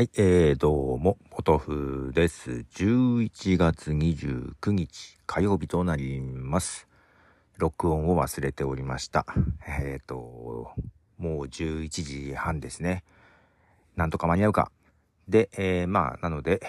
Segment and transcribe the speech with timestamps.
[0.00, 2.64] はい、えー、どうも、ポトフです。
[2.74, 6.88] 11月29日火曜日となります。
[7.58, 9.26] 録音を忘れておりました。
[9.68, 10.70] えーと、
[11.18, 11.90] もう11
[12.30, 13.04] 時半ですね。
[13.94, 14.72] なんとか間に合うか。
[15.28, 16.60] で、えー、まあ、なので、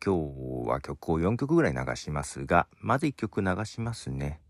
[0.00, 0.32] 今
[0.64, 4.40] 日は曲を4曲ぐらい流しますが、まず1曲流しますね。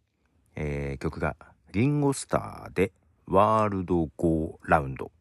[0.54, 1.34] えー、曲が、
[1.72, 2.92] リンゴスターで、
[3.26, 5.12] ワールドゴーラウンド。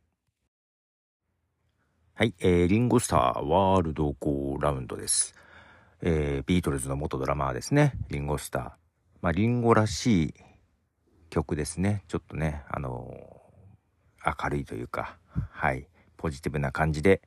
[2.19, 5.35] はい、えー、リンゴスターワールドゴーラウンドです。
[6.01, 8.63] えー、ビートルズの元ドラマーですね、リンゴスター。
[9.21, 10.33] まあ、リンゴらしい
[11.29, 12.01] 曲ですね。
[12.07, 15.19] ちょっとね、あのー明るいというか、
[15.51, 15.85] はい、
[16.17, 17.21] ポジティブな感じで、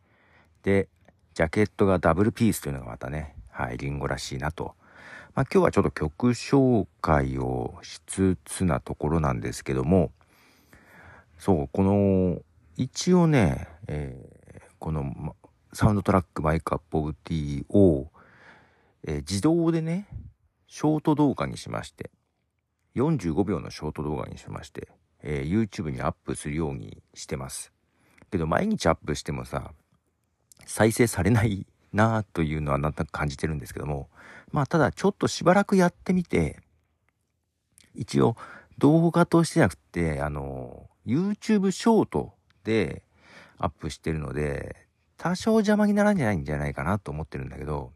[0.65, 0.89] で、
[1.35, 4.75] ジャケットがダブルピースというのがまたね、はい、リンゴらしいなと。
[5.37, 10.11] まあ、今日はちょっと曲紹介をしつつなところなんですけども、
[11.39, 12.43] そう、この、
[12.77, 14.30] 一応ね、え
[14.81, 15.37] この
[15.75, 18.11] サウンドトラック My Cup of Tea を、
[19.07, 20.09] えー自動でね、
[20.67, 22.11] ショート動画にしまして、
[22.97, 24.89] 45秒のショート動画にしまして、
[25.23, 27.73] えー YouTube にアップするようにしてます。
[28.33, 29.73] けど毎日アップしてもさ、
[30.65, 34.09] 再生されないなというのはなんとなく感じてるんですけども、
[34.51, 36.59] まあただちょっとしばらくやってみて、
[37.95, 38.35] 一応
[38.79, 42.33] 動画としてじゃなくて、あの、YouTube ショート
[42.65, 43.03] で
[43.61, 44.75] アップしてるので、
[45.19, 47.93] 多少邪魔にならんじゃないんじゃないかなと思ってるんだけど、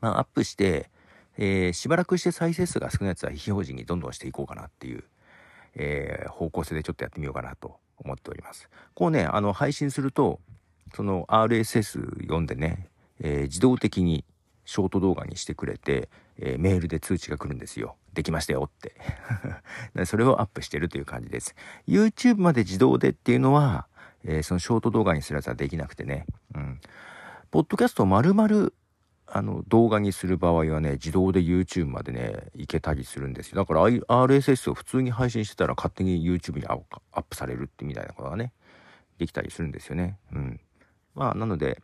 [0.00, 0.90] まあアップして、
[1.36, 5.04] えーしばらくして再生数が少ないやつは非表示にどんどんしていこうかなっていう、
[5.74, 8.70] えー方向性でちょっとやってみようかなと思っております。
[8.94, 10.40] こうね、あの配信すると、
[10.94, 12.88] その RSS 読んでね、
[13.20, 14.24] えー自動的に
[14.64, 17.96] ショート動画にしてくれて、えーメールで通知が来るんですよ。
[18.14, 18.94] できましたよって。
[20.06, 21.54] それをアップしてるという感じです。
[21.86, 23.86] YouTube まで自動でっていうのは、
[24.24, 26.26] えーそのショート動画にするやつはできなくてね。
[26.54, 26.80] うん。
[27.50, 28.70] ポッドキャストを丸々、
[29.26, 33.56] あの、動画にする場合はね、自動で YouTube までね、いけたりするんですよ。
[33.56, 38.52] だから、RSS を普通に配信してたら勝手に YouTube にアップされるってみたいなことがね、
[39.18, 40.18] できたりするんですよね。
[40.32, 40.60] うん。
[41.14, 41.80] まあ、なので、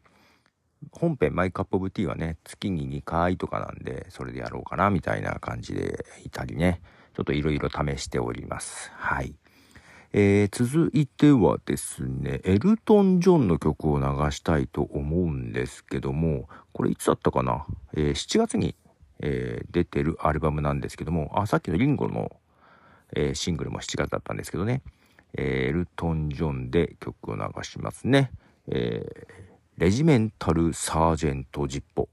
[0.92, 6.80] 本編マイクアップオブティーはね、月に2回とかなんで、それでやろうかな、みたいな感じでいたりね、
[7.14, 8.90] ちょっといろいろ試しております。
[8.94, 9.34] はい。
[10.12, 18.74] えー続いてはですね、エルトン・ジョンの曲を流したいと思うんですけども、これいつだったかな、えー7月に、
[19.20, 22.30] えー出てるアルバムなんですけども、あ、さっきのリンゴの、
[23.14, 24.82] えーシングルも7月だったんですけどね、
[25.34, 28.30] えエルトン・ジョンで曲を流しますね。
[28.68, 29.46] えー
[29.78, 32.08] レジメンタル・サージェント・ジッポ。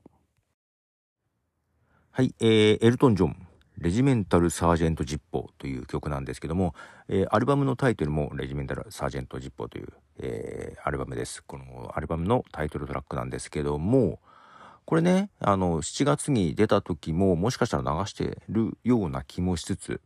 [2.11, 3.42] はい、えーエルトン・ジョン、
[3.77, 6.75] レジメンタル・サージェント・ジッポーという曲なんですけども、
[7.07, 9.87] えーアルバムのタイトルもレジメンタル・サージェント・ジッポーという、
[10.19, 11.43] えーアルバムです。
[11.43, 14.19] このアルバムのタイトルトラックなんですけども、
[14.85, 20.01] これね、あの、7月に出た時ももしかしたら流してるような気もしつつ、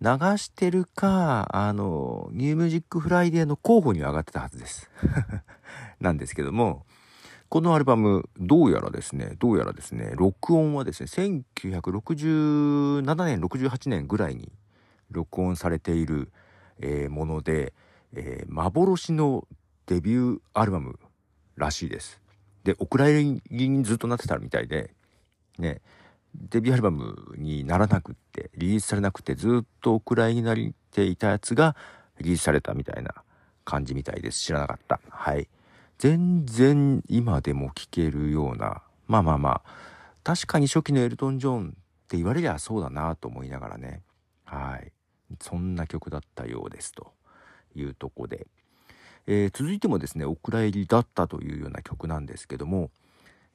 [0.00, 4.90] 流してるか、あの、 New Music Friday の候補に上がってたはずです。
[6.00, 6.84] なんですけども、
[7.48, 14.50] このアルバム、どうやらですね、どうやらですね、録音はですね、1967年、68年ぐらいに
[15.10, 16.32] 録音されている、
[16.80, 17.72] えーもので、
[18.14, 19.46] えー幻の
[19.86, 20.98] デビューアルバム
[21.56, 22.20] らしいです。
[22.64, 24.94] で、お蔵入りにずっとなってたみたいで、
[25.58, 25.82] ね、
[26.34, 31.76] デビューアルバムにならなくって、リリースされなくて、ずっとお蔵入りになっていたやつが
[32.18, 33.14] リリースされたみたいな
[33.64, 34.40] 感じみたいです。
[34.40, 35.00] 知らなかった。
[35.10, 35.48] はい。
[36.04, 39.70] 全然今でも聴けるような、まあまあまあ、
[40.22, 41.70] 確かに初期のエルトン・ジョンっ
[42.08, 44.02] て言われりゃそうだなと思いながらね、
[44.44, 44.92] はい。
[45.40, 47.14] そんな曲だったようですと。
[47.74, 48.46] いうとこで、
[49.26, 52.90] えー続いてもですね、お蔵入りだったというような曲なんですけども、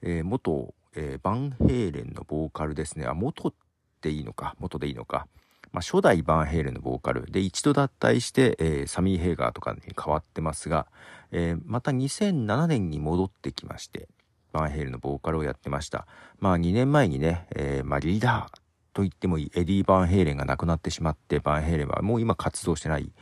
[0.02, 3.52] えー元、えーバンヘイレンのボーカルですね、あ、元っ
[4.00, 5.28] ていいのか、元でいいのか、
[5.72, 7.30] まあ、初代バンヘイレンのボーカル。
[7.30, 10.86] で一度脱退して、えーサミー・ヘイガーとかに変わってますが、
[11.30, 14.08] えーまた2007年に戻ってきまして
[14.52, 16.06] バンヘイレンのボーカルをやってました。
[16.38, 18.60] まあ2年前にね、えーまあ、リーダー
[18.92, 23.12] と言ってもいいエディ・バンヘイレンが亡くなってしまってバンヘイレンはもう今活動してない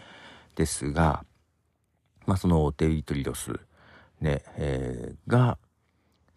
[0.56, 1.24] ですが
[2.26, 3.52] まあそのデビッド・リドス
[4.20, 5.58] ね、えーが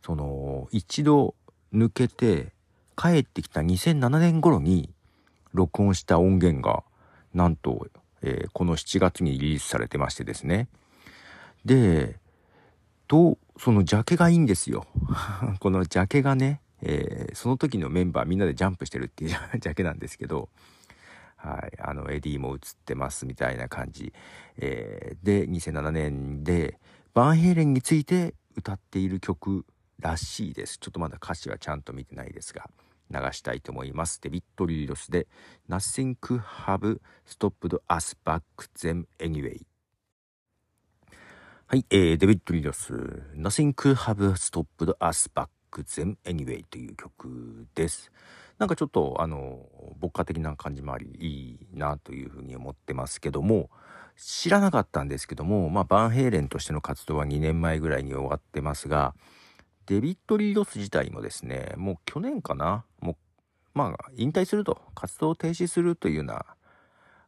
[0.03, 1.35] その一度
[1.73, 2.53] 抜けて
[2.95, 4.89] 帰ってきた2007年頃に
[5.53, 6.83] 録音した音源が
[7.33, 7.87] なんと、
[8.21, 10.67] えーこの7月にリリースされてましてですね。
[11.65, 12.19] で
[13.07, 14.85] とそのジャケがいいんですよ。
[15.59, 20.49] このジャケがね、えーその時のメンバーみんなでジャンプしてるっていう ジャケなんですけど
[21.37, 24.13] はい、あのエディも映ってますみたいな感じ、
[24.57, 26.79] えーで2007年で
[27.13, 29.65] バンヘイレンについて歌っている曲
[29.99, 30.77] らしいです。
[30.77, 32.69] ちょっとまだ歌詞はちゃんと見てないですが、
[33.11, 34.21] 流したいと思います。
[34.21, 35.27] デビッド・リー・ロスで
[35.69, 38.41] Nothing could have stopped us back
[38.77, 39.61] then anyway。
[41.67, 42.93] はい、えー、デビッド・リー・ロス
[43.35, 48.11] Nothing could have stopped us back then anyway という曲です。
[48.57, 49.65] なんかちょっとあの
[49.99, 53.71] 牧歌的な感じもありいいなというふうに思ってますけども
[54.15, 59.15] 知らなかったんですけども、まあ、バンヘイレンとしての活動は2年前ぐらいに終わってますが
[59.91, 62.85] デビッド・リードス自体もですねもう去年かな？
[63.01, 63.15] もう
[63.73, 66.45] まあ引退すると活動を停止するというような、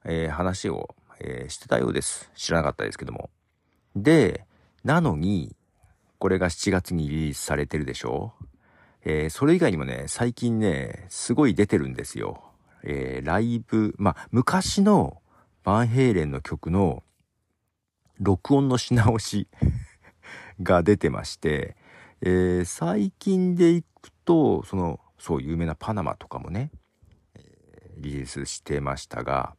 [0.06, 2.32] えー、話を、えー、してたようです。
[2.36, 3.30] 知らなかったですけども。
[3.98, 4.46] で
[4.86, 5.58] なのに
[6.20, 8.32] これが7月にリリースされてるでしょ？
[9.04, 12.42] えー、それ以外にもね、最近ね、すごい出てるんですよ。
[12.86, 15.22] えー、ライブ、まあ、昔の
[15.66, 17.04] バンヘイレンの曲の
[18.22, 19.50] 録音のし直し
[20.62, 21.76] が出てまして、
[22.26, 26.72] えー、最近でいくと、その、そう、有名なパナマとかもね、
[27.36, 29.58] え、リリースしてましたが、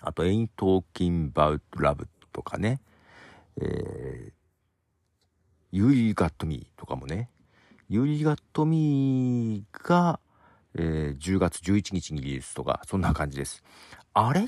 [0.00, 2.80] あと、Ain't Talking About Love とかね、
[3.60, 7.28] えー、You Got Me とかもね、
[7.90, 10.20] ユリガトミーが、
[10.74, 13.62] えー、10月11日にリリースとか、そんな感じです。
[14.14, 14.46] あれ？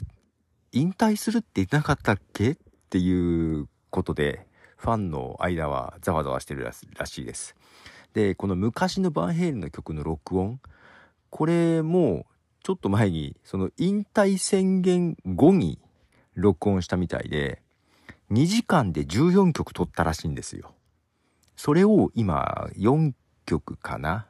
[0.72, 2.52] 引退するって言ってなかったっけ？
[2.52, 2.56] っ
[2.88, 4.47] ていうことで、
[4.78, 6.72] ファンの間はざわざわしてるら
[7.06, 7.54] しいです。
[8.14, 10.60] で、この昔のバンヘイルの曲の録音、
[11.30, 12.26] これも
[12.62, 15.78] ちょっと前に、その引退宣言後に
[16.34, 17.60] 録音したみたいで、
[18.30, 20.74] 2時間で14曲撮ったらしいんですよ。
[21.56, 23.12] それを今4
[23.44, 24.26] 曲かな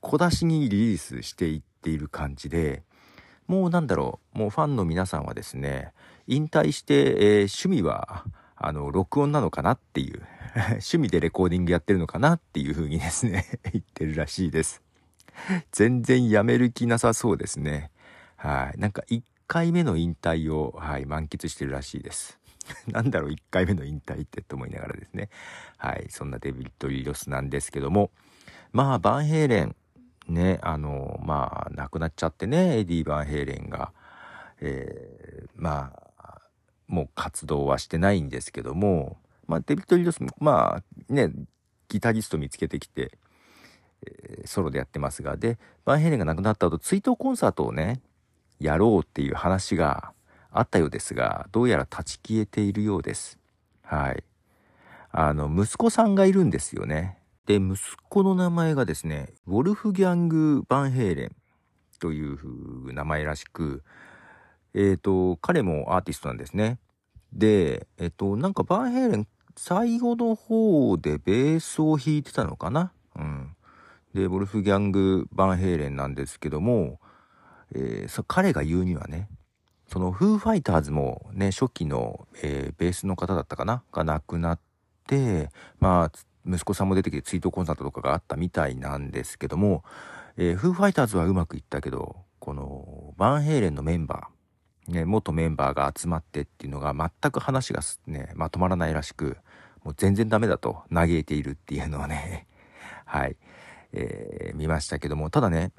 [0.00, 2.82] 小出しにリリースしていっている感じで
[3.46, 5.92] もうなんだろうもうファンの皆さんはですね
[6.26, 8.24] 引退して、えー、趣味は
[8.62, 10.22] あの録音なのかなっていう。
[10.54, 14.82] 趣味でレコーディングやってるのかなっていう風にですね 言ってるらしいです。
[15.70, 17.90] 全然やめる気なさそうですね。
[18.36, 18.78] はい。
[18.78, 22.38] なんか1回目の引退を、はい、満喫してるらしいです。
[22.86, 25.30] なんだろう、1回目の引退ってと思いながらですね。
[25.78, 28.10] はい、そんなデビッド・リー・ロスなんですけども、
[28.72, 29.76] まあ、バンヘイレン、
[30.28, 33.92] ね、あの、まあ、亡くなっちゃってね、エディ・バンヘイレンが、
[34.60, 36.01] えー、まあ、
[36.88, 41.30] もう活動はしてないんですけども、まあ、デビッド・リー・ロスも、まあ、ね、
[41.88, 43.18] ギタリスト見つけてきて、
[44.06, 48.00] えー、ソロでやってますが、で、バンヘイレンが亡くなった後、追悼コンサートをね、
[48.58, 50.12] やろうっていう話が、
[50.52, 53.38] あったようですが、どうやら立ち消えているようです。
[53.82, 54.22] はい。
[55.10, 57.18] あの、息子さんがいるんですよね。
[57.46, 61.36] で、息子の名前がですね、ウォルフギャング・バンヘイレン
[61.98, 63.82] という名前らしく、
[64.74, 66.78] えっ、ー、と、彼もアーティストなんですね。
[67.32, 69.26] で、えっ、ー、と、なんかバンヘイレン、
[69.56, 72.92] 最後の方でベースを弾いてたのかな？
[73.16, 73.56] うん。
[74.14, 77.00] で、ウルフギャング・バンヘイレンなんですけども、
[77.74, 79.28] えー、彼が言うにはね、
[79.88, 83.82] そのフーファイターズもね、初期の、えー、ベースの方だったかな？
[83.92, 84.60] が亡くなっ
[85.06, 86.12] て、まあ、
[86.46, 89.84] 息子さんも出てきて追悼コンサートとかがあったみたいなんですけども、
[90.36, 94.31] えー、フーファイターズはうまくいったけど、このバンヘイレンのメンバー、
[94.88, 99.36] ね、元メンバーが集まってっていうのが全く話がね、まとまらないらしく、
[99.84, 102.46] もう全然ダメだと嘆いているっていうのはね、
[103.06, 103.36] はい、
[103.92, 105.72] えー、見ましたけども、ただね、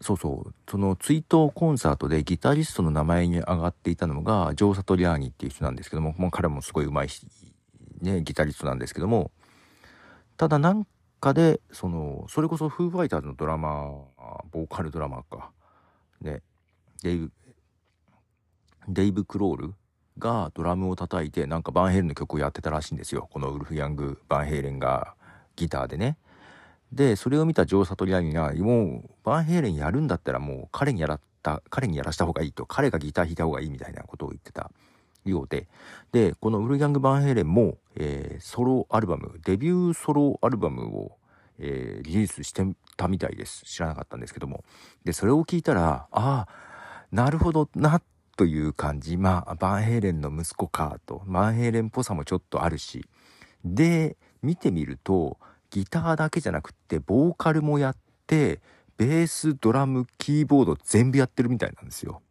[0.00, 7.26] そうそう、その追悼コンサートでギタリストの名前に上がっていたのが、ジョー・サトリアーニっていう人なんですけども、もう彼もすごい上手いし
[8.00, 9.30] ね、ギタリストなんですけども、
[10.36, 10.86] ただなん
[11.20, 13.92] かで、その、それこそフーファイターズのドラマ、
[14.50, 15.50] ボーカルドラマか、
[16.20, 16.42] ね、
[17.02, 17.32] デイブ、
[18.92, 19.74] デイブ・クロール
[20.18, 23.28] がドラムを叩いて、なんかバンヘイレンの曲をやってたらしいんですよ。
[23.32, 25.14] このウルフ・ヤング・バンヘイレンが
[25.56, 26.16] ギターでね。
[26.92, 34.70] で、それを見たジョー・サトリアニが、もう、バンヘイレンやるんだったらもう彼にやらった、彼にやらした方がいいと、彼がギター弾いた方がいいみたいなことを言ってた
[35.24, 35.68] ようで、
[36.12, 41.16] で、このウルギャング・バンヘイレンも、えー、ソロアルバム、デビューソロアルバムを、
[41.58, 42.64] えー、リリースして
[42.96, 43.64] たみたいです。
[43.64, 44.64] 知らなかったんですけども。
[45.04, 46.48] で、それを聞いたら、ああ、
[47.12, 48.02] なるほどなっ、
[48.40, 49.18] という感じ。
[49.18, 51.22] まあ、バンヘイレンの息子か、と。
[51.26, 53.04] バンヘイレンっぽさもちょっとあるし。
[53.66, 55.36] で、見てみると、
[55.68, 58.62] ギターだけじゃなくってボーカルもやって
[58.96, 62.22] ベースドラムキーボード全部やってるみたいなんですよ。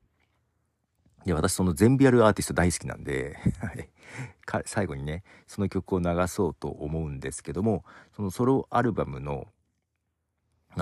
[1.28, 3.38] いや私その全部やるアーティスト大好きなんで
[4.66, 7.84] 最後にねその曲を流そうと思うんですけども
[8.16, 9.48] そのソロアルバムの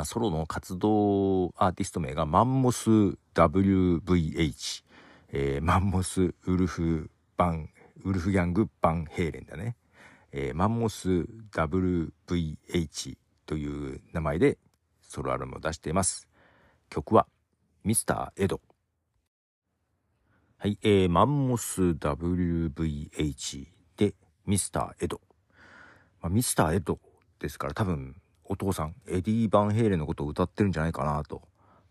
[0.06, 2.90] ソロの活動アーティスト名がマンモス
[3.34, 4.84] WVH、
[5.30, 7.70] えー、マンモスウルフバン
[8.04, 9.76] ウルフギャング・バンヘイレンだね。
[10.32, 14.58] えー、マンモス WVH という名前で
[15.02, 16.28] ソロアルバムを出しています。
[16.90, 17.28] 曲は
[17.84, 18.62] ミスターエド。
[20.58, 23.68] はい、えー、マンモス WVH
[23.98, 24.14] で
[24.46, 25.22] ミスターエド。
[26.22, 27.00] まあ、ミスターエド
[27.40, 28.16] ですから多分
[28.46, 31.42] お父さんエディ・バンヘイレンのことを歌ってるんじゃないかなと、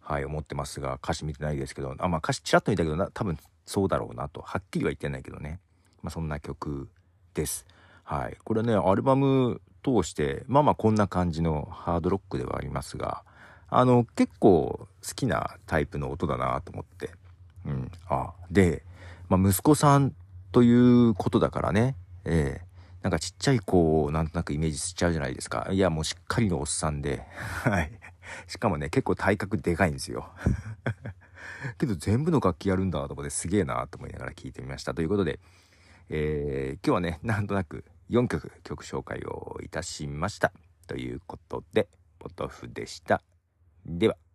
[0.09, 4.41] はい、思ってますが歌詞見てないですけどあまあ歌詞ちらっと見たけどな多分そうだろうなと。
[4.41, 5.59] はっきりは言ってないけどね、
[6.03, 6.89] まあ、そんな曲
[7.35, 7.67] です。
[8.05, 13.25] はい、これねアルバム通してまあまあこんな感じのハードロックではありますが
[13.69, 17.11] あの結構好きなタイプの音だなと思って、
[17.67, 18.85] うん、あで、
[19.29, 20.15] まあ、息子さん
[20.53, 25.69] ということだからね、えー、なんかちっちゃい子をなんとなくイメージしちゃうじゃないですか。
[25.71, 27.23] いや、もうしっかりのおっさんで、
[27.63, 27.93] はい。
[28.47, 30.31] しかもね、結構体格でかいんですよ。
[31.79, 34.95] けど全部の楽器やるんだと思ってすげえなと思いながら聞いてみました。
[34.95, 35.41] ということで、
[36.09, 40.53] えー、今日はね、なんとなく4曲曲紹介をいたしました。
[40.87, 43.23] ということで、ポトフでした。
[43.85, 44.26] では。